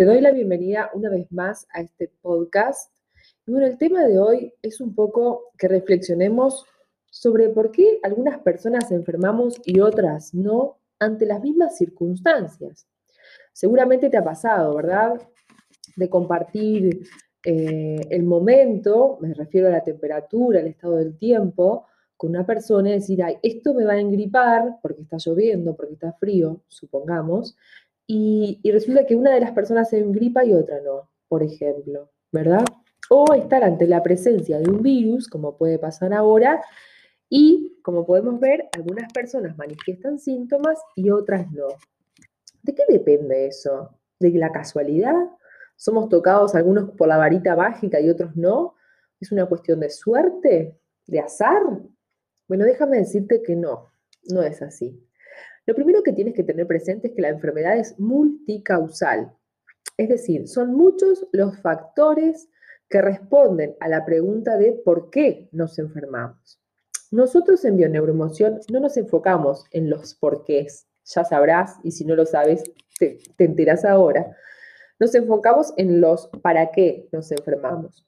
Te 0.00 0.06
doy 0.06 0.22
la 0.22 0.30
bienvenida 0.30 0.88
una 0.94 1.10
vez 1.10 1.30
más 1.30 1.66
a 1.74 1.82
este 1.82 2.10
podcast. 2.22 2.90
Bueno, 3.46 3.66
el 3.66 3.76
tema 3.76 4.02
de 4.06 4.18
hoy 4.18 4.54
es 4.62 4.80
un 4.80 4.94
poco 4.94 5.52
que 5.58 5.68
reflexionemos 5.68 6.64
sobre 7.10 7.50
por 7.50 7.70
qué 7.70 8.00
algunas 8.02 8.38
personas 8.38 8.90
enfermamos 8.92 9.60
y 9.62 9.80
otras 9.80 10.32
no 10.32 10.78
ante 10.98 11.26
las 11.26 11.42
mismas 11.42 11.76
circunstancias. 11.76 12.86
Seguramente 13.52 14.08
te 14.08 14.16
ha 14.16 14.24
pasado, 14.24 14.74
¿verdad? 14.74 15.20
De 15.96 16.08
compartir 16.08 17.06
eh, 17.44 18.00
el 18.08 18.22
momento, 18.22 19.18
me 19.20 19.34
refiero 19.34 19.68
a 19.68 19.72
la 19.72 19.84
temperatura, 19.84 20.60
el 20.60 20.68
estado 20.68 20.96
del 20.96 21.18
tiempo, 21.18 21.84
con 22.16 22.30
una 22.30 22.46
persona 22.46 22.88
y 22.88 22.94
decir, 22.94 23.22
ay, 23.22 23.36
esto 23.42 23.74
me 23.74 23.84
va 23.84 23.92
a 23.92 24.00
engripar 24.00 24.78
porque 24.80 25.02
está 25.02 25.18
lloviendo, 25.18 25.76
porque 25.76 25.92
está 25.92 26.14
frío, 26.14 26.62
supongamos, 26.68 27.54
y, 28.12 28.58
resulta 28.72 29.06
que 29.06 29.14
una 29.14 29.32
de 29.32 29.38
las 29.38 29.52
personas 29.52 29.90
se 29.90 30.00
engripa 30.00 30.44
y 30.44 30.52
otra 30.52 30.80
no, 30.80 31.08
por 31.28 31.44
ejemplo, 31.44 32.10
¿verdad? 32.32 32.64
O 33.08 33.34
estar 33.34 33.62
ante 33.62 33.86
la 33.86 34.02
presencia 34.02 34.58
de 34.58 34.68
un 34.68 34.82
virus, 34.82 35.28
como 35.28 35.56
puede 35.56 35.78
pasar 35.78 36.12
ahora, 36.12 36.60
y 37.28 37.78
como 37.82 38.04
podemos 38.04 38.40
ver, 38.40 38.68
algunas 38.76 39.12
personas 39.12 39.56
manifiestan 39.56 40.18
síntomas 40.18 40.80
y 40.96 41.10
otras 41.10 41.52
no. 41.52 41.68
¿De 42.64 42.74
qué 42.74 42.82
depende 42.88 43.46
eso? 43.46 43.96
¿De 44.18 44.30
la 44.30 44.50
casualidad? 44.50 45.14
¿Somos 45.76 46.08
tocados 46.08 46.56
algunos 46.56 46.90
por 46.90 47.06
la 47.06 47.16
varita 47.16 47.54
mágica 47.54 48.00
y 48.00 48.10
otros 48.10 48.34
no? 48.34 48.74
¿Es 49.20 49.30
una 49.30 49.46
cuestión 49.46 49.78
de 49.78 49.88
suerte? 49.88 50.76
¿De 51.06 51.20
azar? 51.20 51.62
Bueno, 52.48 52.64
déjame 52.64 52.96
decirte 52.96 53.40
que 53.40 53.54
no, 53.54 53.86
no 54.32 54.42
es 54.42 54.62
así. 54.62 55.00
Lo 55.66 55.74
primero 55.74 56.02
que 56.02 56.12
tienes 56.12 56.34
que 56.34 56.42
tener 56.42 56.66
presente 56.66 57.08
es 57.08 57.14
que 57.14 57.22
la 57.22 57.28
enfermedad 57.28 57.76
es 57.76 57.98
multicausal. 57.98 59.32
Es 59.96 60.08
decir, 60.08 60.48
son 60.48 60.74
muchos 60.74 61.26
los 61.32 61.58
factores 61.60 62.48
que 62.88 63.02
responden 63.02 63.76
a 63.80 63.88
la 63.88 64.04
pregunta 64.04 64.56
de 64.56 64.72
por 64.72 65.10
qué 65.10 65.48
nos 65.52 65.78
enfermamos. 65.78 66.60
Nosotros 67.10 67.64
en 67.64 67.76
bioneuroemoción 67.76 68.60
no 68.72 68.80
nos 68.80 68.96
enfocamos 68.96 69.64
en 69.72 69.90
los 69.90 70.14
porqués, 70.14 70.86
ya 71.04 71.24
sabrás, 71.24 71.76
y 71.82 71.92
si 71.92 72.04
no 72.04 72.16
lo 72.16 72.26
sabes, 72.26 72.62
te, 72.98 73.18
te 73.36 73.44
enteras 73.44 73.84
ahora. 73.84 74.36
Nos 74.98 75.14
enfocamos 75.14 75.72
en 75.76 76.00
los 76.00 76.28
para 76.42 76.70
qué 76.72 77.08
nos 77.12 77.30
enfermamos. 77.30 78.06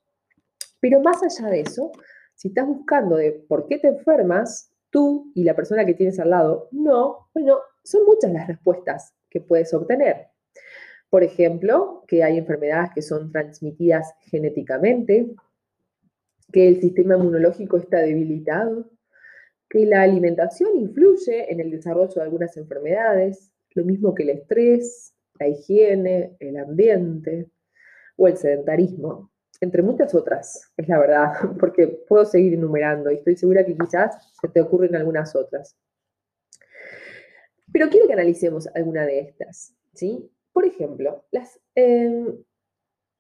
Pero 0.81 1.01
más 1.01 1.23
allá 1.23 1.49
de 1.49 1.61
eso, 1.61 1.93
si 2.35 2.49
estás 2.49 2.67
buscando 2.67 3.17
de 3.17 3.33
por 3.33 3.69
qué 3.69 3.79
te 3.79 3.89
enfermas, 3.89 4.72
tú 4.93 5.33
y 5.35 5.43
la 5.43 5.57
persona 5.57 5.85
que 5.85 5.95
tienes 5.95 6.21
al 6.21 6.31
lado, 6.31 6.69
no, 6.71 7.29
bueno, 7.35 7.59
son 7.83 8.05
muchas 8.05 8.31
las 8.33 8.47
respuestas 8.47 9.13
que 9.29 9.41
puedes 9.41 9.75
obtener. 9.75 10.29
Por 11.11 11.25
ejemplo, 11.25 12.05
que 12.07 12.23
hay 12.23 12.39
enfermedades 12.39 12.91
que 12.95 13.03
son 13.03 13.33
transmitidas 13.33 14.15
genéticamente, 14.21 15.35
que 16.53 16.69
el 16.69 16.81
sistema 16.81 17.17
inmunológico 17.17 17.79
está 17.79 17.99
debilitado, 17.99 18.91
que 19.69 19.87
la 19.87 20.03
alimentación 20.03 20.77
influye 20.77 21.51
en 21.51 21.61
el 21.61 21.71
desarrollo 21.71 22.15
de 22.15 22.23
algunas 22.23 22.57
enfermedades, 22.57 23.53
lo 23.75 23.85
mismo 23.85 24.15
que 24.15 24.23
el 24.25 24.31
estrés, 24.31 25.15
la 25.39 25.49
higiene, 25.49 26.37
el 26.39 26.59
ambiente 26.59 27.51
o 28.17 28.29
el 28.29 28.37
sedentarismo 28.37 29.32
entre 29.63 29.81
muchas 29.81 30.13
otras, 30.13 30.73
es 30.77 30.89
la 30.89 30.99
verdad, 30.99 31.33
porque 31.61 31.87
puedo 31.87 32.25
seguir 32.25 32.55
enumerando 32.55 33.11
y 33.11 33.15
estoy 33.15 33.37
segura 33.37 33.65
que 33.65 33.77
quizás 33.77 34.35
se 34.41 34.49
te 34.49 34.61
ocurren 34.61 34.97
algunas 34.97 35.35
otras. 35.37 35.79
Pero 37.73 37.89
quiero 37.89 38.09
que 38.09 38.13
analicemos 38.13 38.67
alguna 38.75 39.07
de 39.07 39.21
estas, 39.21 39.75
¿sí? 39.95 40.29
Por 40.53 40.67
ejemplo, 40.67 41.25
las 41.31 41.61
em, 41.77 42.43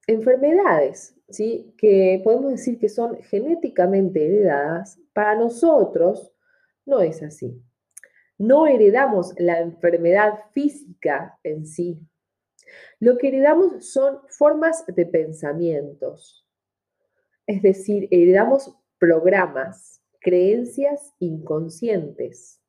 enfermedades, 0.08 1.14
¿sí? 1.28 1.74
Que 1.78 2.20
podemos 2.24 2.50
decir 2.50 2.78
que 2.78 2.88
son 2.88 3.22
genéticamente 3.22 4.26
heredadas, 4.26 5.00
para 5.12 5.36
nosotros 5.36 6.34
no 6.84 7.00
es 7.00 7.22
así. 7.22 7.62
No 8.36 8.66
heredamos 8.66 9.32
la 9.38 9.60
enfermedad 9.60 10.40
física 10.50 11.38
en 11.44 11.66
sí, 11.66 12.00
lo 13.00 13.18
que 13.18 13.28
heredamos 13.28 13.86
son 13.92 14.20
formas 14.28 14.84
de 14.86 15.06
pensamientos, 15.06 16.46
es 17.46 17.62
decir, 17.62 18.08
heredamos 18.10 18.74
programas, 18.98 20.00
creencias 20.20 21.12
inconscientes, 21.18 22.60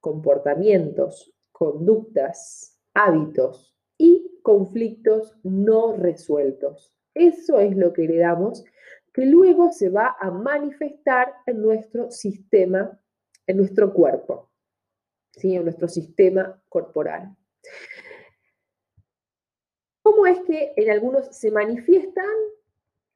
comportamientos, 0.00 1.34
conductas, 1.50 2.78
hábitos 2.94 3.74
y 3.98 4.40
conflictos 4.42 5.36
no 5.42 5.96
resueltos. 5.96 6.94
Eso 7.14 7.58
es 7.60 7.76
lo 7.76 7.92
que 7.92 8.04
heredamos 8.04 8.64
que 9.12 9.24
luego 9.26 9.70
se 9.70 9.88
va 9.88 10.16
a 10.20 10.30
manifestar 10.30 11.34
en 11.46 11.62
nuestro 11.62 12.10
sistema, 12.10 13.00
en 13.46 13.56
nuestro 13.56 13.92
cuerpo, 13.92 14.50
¿sí? 15.32 15.54
en 15.54 15.62
nuestro 15.62 15.88
sistema 15.88 16.60
corporal. 16.68 17.36
¿Cómo 20.04 20.26
es 20.26 20.38
que 20.40 20.74
en 20.76 20.90
algunos 20.90 21.34
se 21.34 21.50
manifiestan 21.50 22.36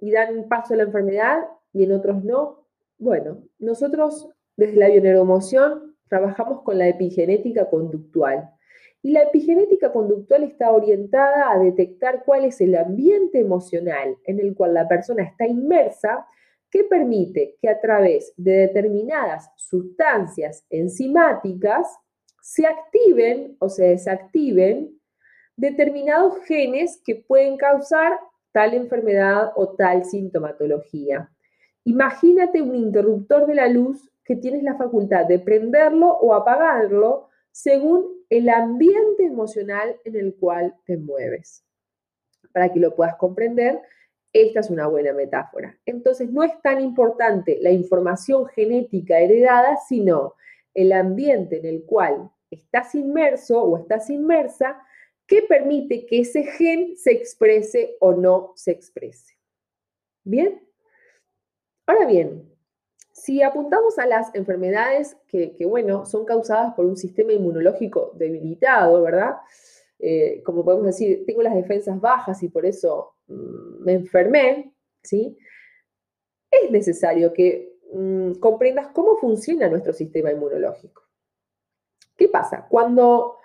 y 0.01 0.11
dan 0.11 0.49
paso 0.49 0.73
a 0.73 0.79
la 0.79 0.85
enfermedad 0.85 1.45
y 1.75 1.85
en 1.85 1.93
otros 1.93 2.25
no? 2.25 2.65
Bueno, 2.97 3.43
nosotros 3.59 4.31
desde 4.57 4.77
la 4.77 4.89
bioneuromoción 4.89 5.95
trabajamos 6.09 6.63
con 6.63 6.79
la 6.79 6.89
epigenética 6.89 7.69
conductual. 7.69 8.49
Y 9.03 9.13
la 9.13 9.25
epigenética 9.25 9.93
conductual 9.93 10.45
está 10.45 10.73
orientada 10.73 11.53
a 11.53 11.59
detectar 11.59 12.25
cuál 12.25 12.47
es 12.47 12.59
el 12.63 12.75
ambiente 12.75 13.39
emocional 13.39 14.17
en 14.25 14.41
el 14.41 14.55
cual 14.55 14.73
la 14.73 14.89
persona 14.89 15.25
está 15.25 15.47
inmersa 15.47 16.27
que 16.71 16.85
permite 16.85 17.59
que 17.61 17.69
a 17.69 17.79
través 17.83 18.33
de 18.39 18.53
determinadas 18.53 19.51
sustancias 19.57 20.65
enzimáticas 20.71 21.99
se 22.41 22.65
activen 22.67 23.59
o 23.59 23.69
se 23.69 23.89
desactiven 23.89 24.98
determinados 25.59 26.39
genes 26.47 27.03
que 27.05 27.17
pueden 27.17 27.57
causar 27.57 28.19
tal 28.53 28.75
enfermedad 28.75 29.53
o 29.57 29.71
tal 29.71 30.05
sintomatología. 30.05 31.31
Imagínate 31.85 32.63
un 32.63 32.77
interruptor 32.77 33.47
de 33.47 33.57
la 33.57 33.69
luz 33.69 34.11
que 34.25 34.37
tienes 34.37 34.63
la 34.63 34.77
facultad 34.77 35.27
de 35.27 35.41
prenderlo 35.41 36.13
o 36.13 36.35
apagarlo 36.35 37.29
según 37.51 38.07
el 38.31 38.49
ambiente 38.49 39.25
emocional 39.25 39.97
en 40.05 40.17
el 40.17 40.37
cual 40.37 40.77
te 40.85 40.97
mueves. 40.97 41.65
Para 42.53 42.73
que 42.73 42.79
lo 42.79 42.95
puedas 42.95 43.17
comprender, 43.17 43.83
esta 44.33 44.61
es 44.61 44.71
una 44.71 44.87
buena 44.87 45.13
metáfora. 45.13 45.77
Entonces, 45.87 46.31
no 46.31 46.45
es 46.45 46.53
tan 46.63 46.81
importante 46.81 47.59
la 47.61 47.71
información 47.71 48.47
genética 48.47 49.19
heredada, 49.19 49.77
sino 49.89 50.35
el 50.73 50.93
ambiente 50.93 51.59
en 51.59 51.67
el 51.67 51.85
cual 51.85 52.31
estás 52.51 52.95
inmerso 52.95 53.61
o 53.61 53.79
estás 53.79 54.09
inmersa 54.11 54.81
que 55.29 55.43
permite 55.43 56.07
que 56.07 56.21
ese 56.21 56.43
gen 56.43 56.97
se 56.97 57.13
exprese 57.13 57.97
o 58.01 58.15
no 58.15 58.55
se 58.57 58.73
exprese. 58.73 59.35
¿Bien? 60.25 60.67
Ahora 61.87 62.07
bien, 62.07 62.51
si 63.13 63.43
apuntamos 63.43 63.99
a 63.99 64.07
las 64.07 64.35
enfermedades 64.35 65.17
que, 65.29 65.55
bueno, 65.67 66.07
son 66.07 66.25
causadas 66.25 66.75
por 66.75 66.87
un 66.87 66.97
sistema 66.97 67.33
inmunológico 67.33 68.13
debilitado, 68.15 69.03
¿verdad? 69.03 69.37
Eh, 69.99 70.43
como 70.45 70.65
podemos 70.65 70.87
decir, 70.87 71.25
tengo 71.27 71.43
las 71.43 71.55
defensas 71.55 72.01
bajas 72.01 72.43
y 72.43 72.49
por 72.49 72.65
eso 72.65 73.17
mm, 73.27 73.85
me 73.85 73.93
enfermé, 73.95 74.73
¿sí? 75.03 75.37
Es 76.51 76.71
necesario 76.71 77.33
que 77.35 77.77
mm, 77.93 78.35
comprendas 78.35 78.89
cómo 78.89 79.19
funciona 79.19 79.69
nuestro 79.69 79.93
sistema 79.93 80.31
inmunológico. 80.31 81.03
¿Qué 82.17 82.29
pasa? 82.29 82.67
Cuando 82.69 83.38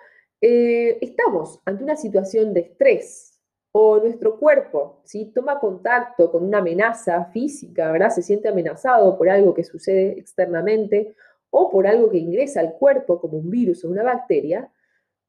eh, 0.46 0.98
estamos 1.00 1.58
ante 1.64 1.84
una 1.84 1.96
situación 1.96 2.52
de 2.52 2.60
estrés 2.60 3.40
o 3.72 3.98
nuestro 3.98 4.38
cuerpo 4.38 5.00
¿sí? 5.02 5.32
toma 5.34 5.58
contacto 5.58 6.30
con 6.30 6.44
una 6.44 6.58
amenaza 6.58 7.24
física, 7.32 7.90
¿verdad? 7.90 8.10
Se 8.10 8.20
siente 8.20 8.48
amenazado 8.48 9.16
por 9.16 9.30
algo 9.30 9.54
que 9.54 9.64
sucede 9.64 10.18
externamente 10.18 11.16
o 11.48 11.70
por 11.70 11.86
algo 11.86 12.10
que 12.10 12.18
ingresa 12.18 12.60
al 12.60 12.74
cuerpo 12.74 13.22
como 13.22 13.38
un 13.38 13.48
virus 13.48 13.86
o 13.86 13.88
una 13.88 14.02
bacteria, 14.02 14.70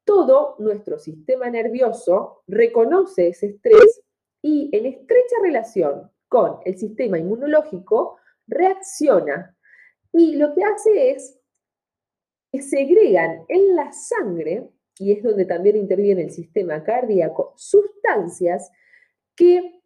todo 0.04 0.54
nuestro 0.58 0.98
sistema 0.98 1.48
nervioso 1.48 2.42
reconoce 2.46 3.28
ese 3.28 3.46
estrés 3.46 4.02
y 4.42 4.68
en 4.76 4.84
estrecha 4.84 5.36
relación 5.40 6.10
con 6.28 6.58
el 6.66 6.76
sistema 6.76 7.18
inmunológico 7.18 8.18
reacciona 8.46 9.56
y 10.12 10.36
lo 10.36 10.54
que 10.54 10.62
hace 10.62 11.10
es 11.12 11.40
que 12.52 12.60
segregan 12.60 13.46
en 13.48 13.74
la 13.74 13.90
sangre 13.94 14.75
y 14.98 15.12
es 15.12 15.22
donde 15.22 15.44
también 15.44 15.76
interviene 15.76 16.22
el 16.22 16.30
sistema 16.30 16.82
cardíaco, 16.82 17.52
sustancias 17.56 18.70
que 19.34 19.82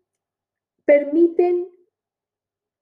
permiten 0.85 1.69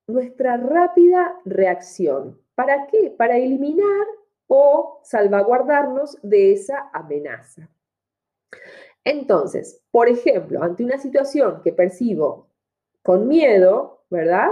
nuestra 0.06 0.56
rápida 0.56 1.38
reacción. 1.44 2.40
¿Para 2.54 2.86
qué? 2.86 3.14
Para 3.16 3.36
eliminar 3.36 4.06
o 4.46 5.00
salvaguardarnos 5.04 6.18
de 6.22 6.52
esa 6.52 6.90
amenaza. 6.92 7.68
Entonces, 9.04 9.82
por 9.90 10.08
ejemplo, 10.08 10.62
ante 10.62 10.84
una 10.84 10.98
situación 10.98 11.60
que 11.62 11.72
percibo 11.72 12.48
con 13.02 13.28
miedo, 13.28 14.04
¿verdad? 14.10 14.48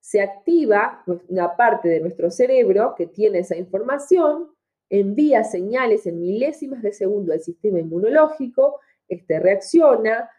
Se 0.00 0.20
activa 0.20 1.04
una 1.28 1.56
parte 1.56 1.88
de 1.88 2.00
nuestro 2.00 2.30
cerebro 2.30 2.94
que 2.96 3.06
tiene 3.06 3.40
esa 3.40 3.56
información, 3.56 4.55
envía 4.90 5.44
señales 5.44 6.06
en 6.06 6.20
milésimas 6.20 6.82
de 6.82 6.92
segundo 6.92 7.32
al 7.32 7.40
sistema 7.40 7.80
inmunológico, 7.80 8.80
este 9.08 9.38
reacciona, 9.40 10.30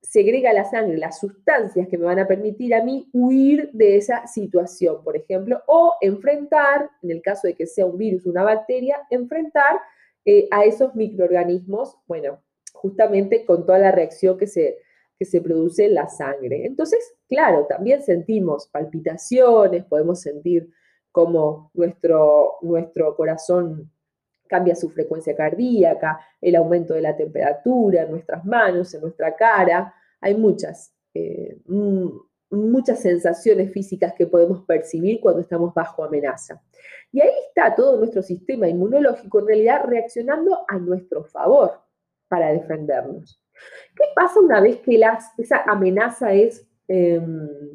segrega 0.00 0.52
la 0.52 0.64
sangre 0.64 0.98
las 0.98 1.18
sustancias 1.18 1.88
que 1.88 1.98
me 1.98 2.04
van 2.04 2.18
a 2.18 2.28
permitir 2.28 2.74
a 2.74 2.82
mí 2.82 3.08
huir 3.12 3.70
de 3.72 3.96
esa 3.96 4.26
situación, 4.26 5.02
por 5.02 5.16
ejemplo, 5.16 5.62
o 5.66 5.94
enfrentar, 6.00 6.90
en 7.02 7.10
el 7.10 7.22
caso 7.22 7.48
de 7.48 7.54
que 7.54 7.66
sea 7.66 7.86
un 7.86 7.98
virus, 7.98 8.24
una 8.26 8.44
bacteria, 8.44 8.98
enfrentar 9.10 9.80
eh, 10.24 10.48
a 10.50 10.64
esos 10.64 10.94
microorganismos, 10.94 11.96
bueno, 12.06 12.40
justamente 12.72 13.44
con 13.44 13.66
toda 13.66 13.78
la 13.78 13.92
reacción 13.92 14.38
que 14.38 14.46
se, 14.46 14.78
que 15.18 15.24
se 15.24 15.40
produce 15.40 15.86
en 15.86 15.94
la 15.94 16.08
sangre. 16.08 16.66
Entonces, 16.66 17.14
claro, 17.28 17.66
también 17.66 18.02
sentimos 18.02 18.68
palpitaciones, 18.68 19.84
podemos 19.84 20.20
sentir 20.20 20.70
cómo 21.16 21.70
nuestro, 21.72 22.58
nuestro 22.60 23.16
corazón 23.16 23.90
cambia 24.46 24.74
su 24.74 24.90
frecuencia 24.90 25.34
cardíaca, 25.34 26.20
el 26.42 26.56
aumento 26.56 26.92
de 26.92 27.00
la 27.00 27.16
temperatura 27.16 28.02
en 28.02 28.10
nuestras 28.10 28.44
manos, 28.44 28.92
en 28.92 29.00
nuestra 29.00 29.34
cara. 29.34 29.94
Hay 30.20 30.34
muchas, 30.34 30.94
eh, 31.14 31.58
muchas 32.50 33.00
sensaciones 33.00 33.72
físicas 33.72 34.12
que 34.12 34.26
podemos 34.26 34.66
percibir 34.66 35.18
cuando 35.18 35.40
estamos 35.40 35.72
bajo 35.72 36.04
amenaza. 36.04 36.62
Y 37.10 37.22
ahí 37.22 37.30
está 37.48 37.74
todo 37.74 37.96
nuestro 37.96 38.20
sistema 38.20 38.68
inmunológico 38.68 39.40
en 39.40 39.46
realidad 39.46 39.84
reaccionando 39.86 40.66
a 40.68 40.76
nuestro 40.76 41.24
favor 41.24 41.80
para 42.28 42.52
defendernos. 42.52 43.40
¿Qué 43.96 44.04
pasa 44.14 44.38
una 44.38 44.60
vez 44.60 44.80
que 44.80 45.00
esa 45.38 45.62
amenaza 45.62 46.34
es 46.34 46.68
em, 46.88 47.72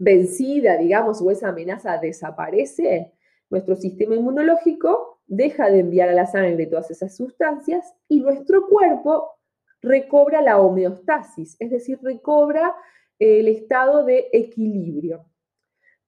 vencida, 0.00 0.76
digamos, 0.78 1.20
o 1.20 1.30
esa 1.30 1.50
amenaza 1.50 1.98
desaparece? 1.98 3.12
Nuestro 3.50 3.76
sistema 3.76 4.16
inmunológico 4.16 5.20
deja 5.26 5.70
de 5.70 5.80
enviar 5.80 6.08
a 6.08 6.14
la 6.14 6.26
sangre 6.26 6.66
todas 6.66 6.90
esas 6.90 7.16
sustancias 7.16 7.94
y 8.08 8.20
nuestro 8.20 8.66
cuerpo 8.66 9.38
recobra 9.82 10.42
la 10.42 10.58
homeostasis, 10.58 11.56
es 11.58 11.70
decir, 11.70 11.98
recobra 12.02 12.74
el 13.18 13.48
estado 13.48 14.04
de 14.04 14.28
equilibrio. 14.32 15.26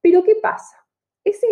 Pero 0.00 0.24
¿qué 0.24 0.36
pasa? 0.36 0.76
Ese, 1.22 1.46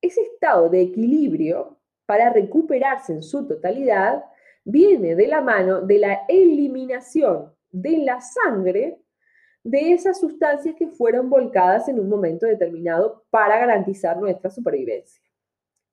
ese 0.00 0.22
estado 0.22 0.68
de 0.68 0.82
equilibrio, 0.82 1.78
para 2.06 2.30
recuperarse 2.30 3.12
en 3.12 3.22
su 3.22 3.46
totalidad, 3.46 4.24
viene 4.64 5.14
de 5.14 5.26
la 5.26 5.40
mano 5.40 5.80
de 5.80 5.98
la 5.98 6.24
eliminación 6.28 7.54
de 7.70 7.98
la 7.98 8.20
sangre 8.20 9.03
de 9.64 9.92
esas 9.92 10.20
sustancias 10.20 10.76
que 10.78 10.88
fueron 10.88 11.30
volcadas 11.30 11.88
en 11.88 11.98
un 11.98 12.08
momento 12.08 12.46
determinado 12.46 13.24
para 13.30 13.58
garantizar 13.58 14.18
nuestra 14.18 14.50
supervivencia. 14.50 15.22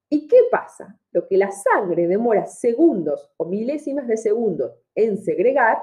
¿Y 0.10 0.28
qué 0.28 0.40
pasa? 0.52 1.00
Lo 1.14 1.26
que 1.26 1.38
la 1.38 1.52
sangre 1.52 2.06
demora 2.06 2.46
segundos 2.46 3.32
o 3.38 3.46
milésimas 3.46 4.08
de 4.08 4.18
segundo 4.18 4.76
en 4.94 5.18
segregar, 5.18 5.82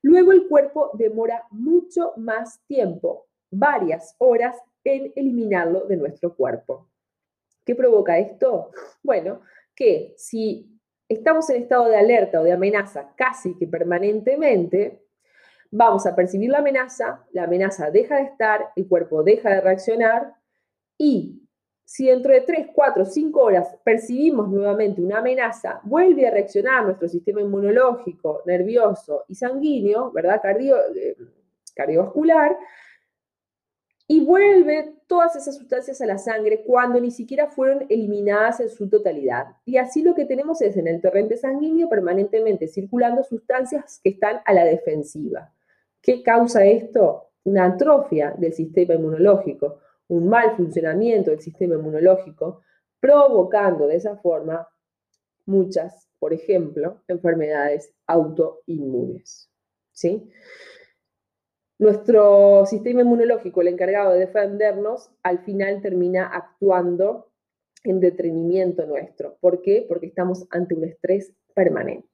luego 0.00 0.30
el 0.30 0.46
cuerpo 0.46 0.92
demora 0.94 1.44
mucho 1.50 2.12
más 2.16 2.64
tiempo, 2.68 3.26
varias 3.50 4.14
horas, 4.18 4.56
en 4.84 5.12
eliminarlo 5.14 5.86
de 5.86 5.96
nuestro 5.96 6.34
cuerpo. 6.34 6.88
¿Qué 7.64 7.74
provoca 7.74 8.18
esto? 8.18 8.70
Bueno, 9.02 9.40
que 9.74 10.14
si 10.16 10.80
estamos 11.08 11.48
en 11.50 11.62
estado 11.62 11.88
de 11.88 11.96
alerta 11.96 12.40
o 12.40 12.44
de 12.44 12.52
amenaza 12.52 13.12
casi 13.16 13.56
que 13.56 13.66
permanentemente, 13.66 15.01
vamos 15.72 16.06
a 16.06 16.14
percibir 16.14 16.50
la 16.50 16.58
amenaza, 16.58 17.26
la 17.32 17.44
amenaza 17.44 17.90
deja 17.90 18.16
de 18.16 18.24
estar, 18.24 18.68
el 18.76 18.86
cuerpo 18.86 19.24
deja 19.24 19.50
de 19.50 19.60
reaccionar 19.60 20.34
y 20.98 21.42
si 21.84 22.06
dentro 22.06 22.32
de 22.32 22.42
3, 22.42 22.68
4, 22.74 23.04
5 23.04 23.40
horas 23.40 23.76
percibimos 23.82 24.48
nuevamente 24.48 25.02
una 25.02 25.18
amenaza, 25.18 25.80
vuelve 25.82 26.28
a 26.28 26.30
reaccionar 26.30 26.84
nuestro 26.84 27.08
sistema 27.08 27.40
inmunológico, 27.40 28.42
nervioso 28.46 29.24
y 29.28 29.34
sanguíneo, 29.34 30.12
¿verdad? 30.12 30.40
Eh, 30.44 31.16
cardiovascular, 31.74 32.56
y 34.06 34.20
vuelve 34.20 34.94
todas 35.06 35.36
esas 35.36 35.56
sustancias 35.56 36.00
a 36.02 36.06
la 36.06 36.18
sangre 36.18 36.64
cuando 36.64 37.00
ni 37.00 37.10
siquiera 37.10 37.46
fueron 37.46 37.86
eliminadas 37.88 38.60
en 38.60 38.68
su 38.68 38.88
totalidad. 38.88 39.46
Y 39.64 39.78
así 39.78 40.02
lo 40.02 40.14
que 40.14 40.26
tenemos 40.26 40.60
es 40.60 40.76
en 40.76 40.86
el 40.86 41.00
torrente 41.00 41.38
sanguíneo 41.38 41.88
permanentemente 41.88 42.68
circulando 42.68 43.22
sustancias 43.22 44.00
que 44.04 44.10
están 44.10 44.40
a 44.44 44.52
la 44.52 44.64
defensiva. 44.64 45.52
¿Qué 46.02 46.22
causa 46.22 46.64
esto? 46.64 47.30
Una 47.44 47.66
atrofia 47.66 48.34
del 48.36 48.52
sistema 48.52 48.94
inmunológico, 48.94 49.78
un 50.08 50.28
mal 50.28 50.56
funcionamiento 50.56 51.30
del 51.30 51.40
sistema 51.40 51.76
inmunológico, 51.76 52.62
provocando 53.00 53.86
de 53.86 53.96
esa 53.96 54.16
forma 54.16 54.68
muchas, 55.46 56.08
por 56.18 56.32
ejemplo, 56.32 57.02
enfermedades 57.08 57.94
autoinmunes. 58.06 59.48
¿Sí? 59.92 60.28
Nuestro 61.78 62.64
sistema 62.66 63.02
inmunológico, 63.02 63.60
el 63.60 63.68
encargado 63.68 64.12
de 64.12 64.20
defendernos, 64.20 65.10
al 65.22 65.40
final 65.40 65.80
termina 65.82 66.26
actuando 66.26 67.32
en 67.84 68.00
detrimento 68.00 68.86
nuestro. 68.86 69.36
¿Por 69.40 69.62
qué? 69.62 69.84
Porque 69.88 70.06
estamos 70.06 70.46
ante 70.50 70.74
un 70.74 70.84
estrés 70.84 71.32
permanente. 71.54 72.08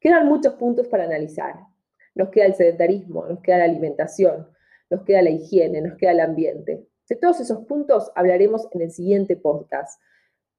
Quedan 0.00 0.26
muchos 0.26 0.54
puntos 0.54 0.88
para 0.88 1.04
analizar. 1.04 1.54
Nos 2.14 2.28
queda 2.30 2.46
el 2.46 2.54
sedentarismo, 2.54 3.26
nos 3.26 3.40
queda 3.40 3.58
la 3.58 3.64
alimentación, 3.64 4.48
nos 4.90 5.02
queda 5.02 5.22
la 5.22 5.30
higiene, 5.30 5.80
nos 5.80 5.96
queda 5.96 6.12
el 6.12 6.20
ambiente. 6.20 6.86
De 7.08 7.16
todos 7.16 7.40
esos 7.40 7.64
puntos 7.66 8.10
hablaremos 8.14 8.68
en 8.72 8.82
el 8.82 8.90
siguiente 8.90 9.36
podcast, 9.36 10.00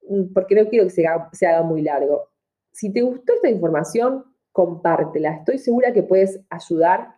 mm, 0.08 0.34
porque 0.34 0.56
no 0.56 0.70
quiero 0.70 0.86
que 0.86 0.92
se 0.92 1.08
haga, 1.08 1.30
se 1.34 1.48
haga 1.48 1.64
muy 1.64 1.82
largo. 1.82 2.30
Si 2.72 2.92
te 2.92 3.02
gustó 3.02 3.34
esta 3.34 3.50
información, 3.50 4.26
compártela. 4.52 5.36
Estoy 5.38 5.58
segura 5.58 5.94
que 5.94 6.04
puedes 6.04 6.40
ayudar 6.50 7.16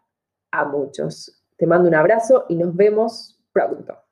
a 0.51 0.65
muchos. 0.65 1.43
Te 1.57 1.67
mando 1.67 1.87
un 1.87 1.95
abrazo 1.95 2.45
y 2.49 2.55
nos 2.55 2.75
vemos 2.75 3.39
pronto. 3.51 4.04